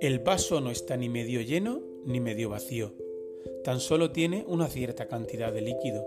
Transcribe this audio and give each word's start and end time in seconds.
El 0.00 0.20
vaso 0.20 0.60
no 0.60 0.70
está 0.70 0.96
ni 0.96 1.08
medio 1.08 1.40
lleno 1.40 1.82
ni 2.04 2.20
medio 2.20 2.48
vacío, 2.48 2.92
tan 3.64 3.80
solo 3.80 4.12
tiene 4.12 4.44
una 4.46 4.68
cierta 4.68 5.06
cantidad 5.08 5.52
de 5.52 5.60
líquido. 5.60 6.06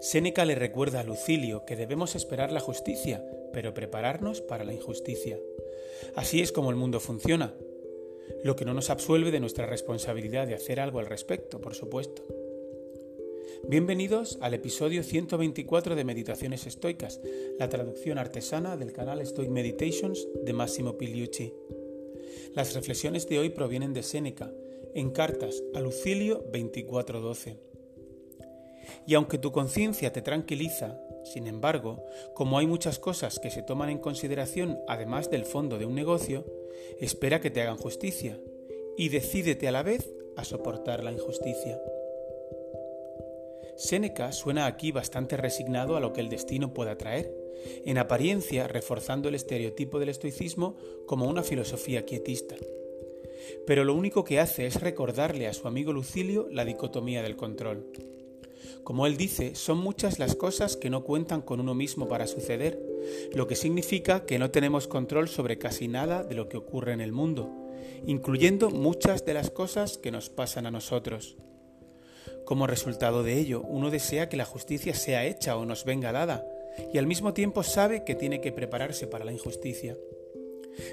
Séneca 0.00 0.44
le 0.44 0.54
recuerda 0.54 1.00
a 1.00 1.04
Lucilio 1.04 1.64
que 1.64 1.76
debemos 1.76 2.14
esperar 2.14 2.52
la 2.52 2.60
justicia, 2.60 3.24
pero 3.52 3.74
prepararnos 3.74 4.40
para 4.40 4.64
la 4.64 4.72
injusticia. 4.72 5.38
Así 6.14 6.40
es 6.40 6.52
como 6.52 6.70
el 6.70 6.76
mundo 6.76 7.00
funciona, 7.00 7.54
lo 8.44 8.56
que 8.56 8.64
no 8.64 8.74
nos 8.74 8.90
absuelve 8.90 9.30
de 9.30 9.40
nuestra 9.40 9.66
responsabilidad 9.66 10.46
de 10.46 10.54
hacer 10.54 10.80
algo 10.80 11.00
al 11.00 11.06
respecto, 11.06 11.60
por 11.60 11.74
supuesto. 11.74 12.22
Bienvenidos 13.66 14.38
al 14.40 14.54
episodio 14.54 15.02
124 15.02 15.96
de 15.96 16.04
Meditaciones 16.04 16.66
Estoicas, 16.66 17.20
la 17.58 17.68
traducción 17.68 18.16
artesana 18.16 18.76
del 18.76 18.92
canal 18.92 19.26
Stoic 19.26 19.50
Meditations 19.50 20.26
de 20.44 20.52
Massimo 20.52 20.96
Pigliucci. 20.96 21.52
Las 22.54 22.74
reflexiones 22.74 23.28
de 23.28 23.40
hoy 23.40 23.50
provienen 23.50 23.92
de 23.92 24.02
Séneca, 24.02 24.52
en 24.94 25.10
cartas 25.10 25.62
a 25.74 25.80
Lucilio 25.80 26.44
24:12. 26.52 27.58
Y 29.06 29.14
aunque 29.14 29.38
tu 29.38 29.52
conciencia 29.52 30.12
te 30.12 30.22
tranquiliza, 30.22 30.98
sin 31.24 31.46
embargo, 31.46 32.04
como 32.34 32.58
hay 32.58 32.66
muchas 32.66 32.98
cosas 32.98 33.38
que 33.38 33.50
se 33.50 33.62
toman 33.62 33.90
en 33.90 33.98
consideración 33.98 34.78
además 34.86 35.30
del 35.30 35.44
fondo 35.44 35.78
de 35.78 35.84
un 35.84 35.94
negocio, 35.94 36.46
espera 37.00 37.40
que 37.40 37.50
te 37.50 37.60
hagan 37.60 37.76
justicia 37.76 38.40
y 38.96 39.10
decídete 39.10 39.68
a 39.68 39.72
la 39.72 39.82
vez 39.82 40.08
a 40.36 40.44
soportar 40.44 41.04
la 41.04 41.12
injusticia. 41.12 41.78
Séneca 43.78 44.32
suena 44.32 44.66
aquí 44.66 44.90
bastante 44.90 45.36
resignado 45.36 45.96
a 45.96 46.00
lo 46.00 46.12
que 46.12 46.20
el 46.20 46.28
destino 46.28 46.74
pueda 46.74 46.98
traer, 46.98 47.32
en 47.84 47.96
apariencia 47.96 48.66
reforzando 48.66 49.28
el 49.28 49.36
estereotipo 49.36 50.00
del 50.00 50.08
estoicismo 50.08 50.76
como 51.06 51.28
una 51.28 51.44
filosofía 51.44 52.04
quietista. 52.04 52.56
Pero 53.68 53.84
lo 53.84 53.94
único 53.94 54.24
que 54.24 54.40
hace 54.40 54.66
es 54.66 54.80
recordarle 54.80 55.46
a 55.46 55.52
su 55.52 55.68
amigo 55.68 55.92
Lucilio 55.92 56.48
la 56.50 56.64
dicotomía 56.64 57.22
del 57.22 57.36
control. 57.36 57.86
Como 58.82 59.06
él 59.06 59.16
dice, 59.16 59.54
son 59.54 59.78
muchas 59.78 60.18
las 60.18 60.34
cosas 60.34 60.76
que 60.76 60.90
no 60.90 61.04
cuentan 61.04 61.40
con 61.40 61.60
uno 61.60 61.74
mismo 61.74 62.08
para 62.08 62.26
suceder, 62.26 62.82
lo 63.32 63.46
que 63.46 63.54
significa 63.54 64.26
que 64.26 64.40
no 64.40 64.50
tenemos 64.50 64.88
control 64.88 65.28
sobre 65.28 65.58
casi 65.58 65.86
nada 65.86 66.24
de 66.24 66.34
lo 66.34 66.48
que 66.48 66.56
ocurre 66.56 66.94
en 66.94 67.00
el 67.00 67.12
mundo, 67.12 67.48
incluyendo 68.04 68.70
muchas 68.70 69.24
de 69.24 69.34
las 69.34 69.50
cosas 69.50 69.98
que 69.98 70.10
nos 70.10 70.30
pasan 70.30 70.66
a 70.66 70.72
nosotros. 70.72 71.36
Como 72.48 72.66
resultado 72.66 73.22
de 73.22 73.38
ello, 73.38 73.60
uno 73.60 73.90
desea 73.90 74.30
que 74.30 74.38
la 74.38 74.46
justicia 74.46 74.94
sea 74.94 75.26
hecha 75.26 75.54
o 75.58 75.66
nos 75.66 75.84
venga 75.84 76.12
dada, 76.12 76.48
y 76.94 76.96
al 76.96 77.06
mismo 77.06 77.34
tiempo 77.34 77.62
sabe 77.62 78.04
que 78.04 78.14
tiene 78.14 78.40
que 78.40 78.52
prepararse 78.52 79.06
para 79.06 79.26
la 79.26 79.32
injusticia. 79.32 79.98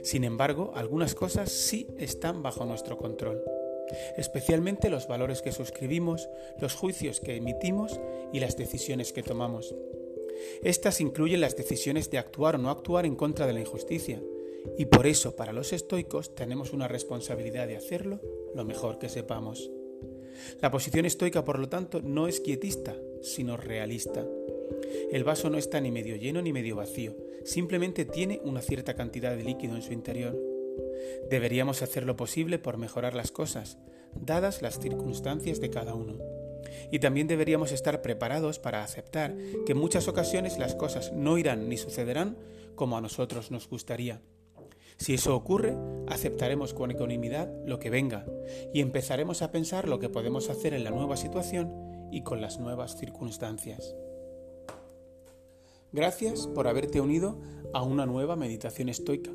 Sin 0.04 0.26
embargo, 0.26 0.74
algunas 0.76 1.16
cosas 1.16 1.54
sí 1.54 1.88
están 1.98 2.44
bajo 2.44 2.66
nuestro 2.66 2.98
control 2.98 3.42
especialmente 4.18 4.90
los 4.90 5.08
valores 5.08 5.42
que 5.42 5.52
suscribimos, 5.52 6.28
los 6.60 6.74
juicios 6.74 7.22
que 7.22 7.36
emitimos 7.36 8.02
y 8.34 8.40
las 8.40 8.58
decisiones 8.58 9.14
que 9.14 9.24
tomamos. 9.24 9.76
Estas 10.64 11.00
incluyen 11.00 11.40
las 11.40 11.56
decisiones 11.56 12.10
de 12.10 12.18
actuar 12.18 12.56
o 12.56 12.58
no 12.58 12.70
actuar 12.70 13.06
en 13.06 13.16
contra 13.16 13.48
de 13.48 13.54
la 13.54 13.62
injusticia, 13.62 14.22
y 14.78 14.86
por 14.86 15.06
eso 15.06 15.36
para 15.36 15.54
los 15.54 15.72
estoicos 15.72 16.34
tenemos 16.36 16.74
una 16.74 16.88
responsabilidad 16.88 17.68
de 17.68 17.78
hacerlo 17.78 18.20
lo 18.56 18.66
mejor 18.66 18.98
que 18.98 19.08
sepamos. 19.08 19.70
La 20.62 20.72
posición 20.72 21.06
estoica, 21.06 21.46
por 21.46 21.60
lo 21.60 21.70
tanto, 21.70 22.02
no 22.02 22.28
es 22.28 22.40
quietista, 22.40 22.96
sino 23.22 23.58
realista. 23.58 24.26
El 25.12 25.24
vaso 25.24 25.50
no 25.50 25.58
está 25.58 25.80
ni 25.82 25.92
medio 25.92 26.16
lleno 26.16 26.42
ni 26.42 26.54
medio 26.54 26.76
vacío, 26.76 27.16
simplemente 27.44 28.06
tiene 28.06 28.42
una 28.44 28.62
cierta 28.62 28.96
cantidad 28.96 29.36
de 29.36 29.44
líquido 29.44 29.76
en 29.76 29.82
su 29.82 29.94
interior. 29.94 30.38
Deberíamos 31.30 31.82
hacer 31.82 32.06
lo 32.06 32.16
posible 32.16 32.60
por 32.60 32.78
mejorar 32.78 33.14
las 33.14 33.32
cosas, 33.32 33.78
dadas 34.14 34.62
las 34.62 34.80
circunstancias 34.80 35.60
de 35.60 35.70
cada 35.70 35.94
uno. 35.94 36.18
Y 36.92 37.00
también 37.00 37.28
deberíamos 37.28 37.72
estar 37.72 38.02
preparados 38.02 38.60
para 38.60 38.84
aceptar 38.84 39.36
que 39.66 39.74
en 39.74 39.78
muchas 39.78 40.08
ocasiones 40.08 40.58
las 40.58 40.76
cosas 40.76 41.14
no 41.14 41.38
irán 41.38 41.70
ni 41.70 41.78
sucederán 41.78 42.38
como 42.76 42.98
a 42.98 43.02
nosotros 43.02 43.52
nos 43.52 43.70
gustaría. 43.70 44.22
Si 44.98 45.14
eso 45.14 45.36
ocurre, 45.36 45.78
aceptaremos 46.08 46.74
con 46.74 46.92
ecuanimidad 46.92 47.52
lo 47.66 47.80
que 47.80 47.90
venga 47.90 48.26
y 48.74 48.82
empezaremos 48.82 49.42
a 49.42 49.52
pensar 49.52 49.88
lo 49.88 50.00
que 50.00 50.10
podemos 50.10 50.50
hacer 50.50 50.74
en 50.74 50.84
la 50.84 50.92
nueva 50.92 51.18
situación 51.18 51.72
y 52.12 52.24
con 52.24 52.42
las 52.42 52.60
nuevas 52.60 52.98
circunstancias. 52.98 53.96
Gracias 55.92 56.48
por 56.48 56.68
haberte 56.68 57.02
unido 57.02 57.40
a 57.74 57.82
una 57.82 58.06
nueva 58.06 58.36
meditación 58.36 58.90
estoica. 58.90 59.32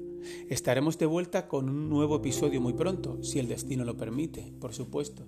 Estaremos 0.48 0.98
de 0.98 1.06
vuelta 1.06 1.48
con 1.48 1.68
un 1.68 1.88
nuevo 1.88 2.16
episodio 2.16 2.60
muy 2.60 2.74
pronto, 2.74 3.22
si 3.22 3.38
el 3.38 3.48
destino 3.48 3.84
lo 3.84 3.96
permite, 3.96 4.52
por 4.60 4.74
supuesto. 4.74 5.26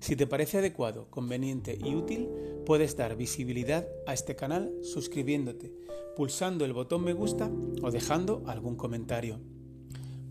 Si 0.00 0.16
te 0.16 0.26
parece 0.26 0.58
adecuado, 0.58 1.08
conveniente 1.10 1.78
y 1.82 1.94
útil, 1.94 2.28
puedes 2.66 2.96
dar 2.96 3.16
visibilidad 3.16 3.88
a 4.06 4.12
este 4.12 4.36
canal 4.36 4.72
suscribiéndote, 4.82 5.72
pulsando 6.14 6.64
el 6.64 6.74
botón 6.74 7.04
me 7.04 7.14
gusta 7.14 7.50
o 7.82 7.90
dejando 7.90 8.42
algún 8.46 8.76
comentario. 8.76 9.40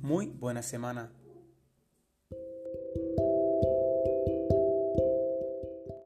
Muy 0.06 0.28
buena 0.28 0.62
semana. 0.62 1.10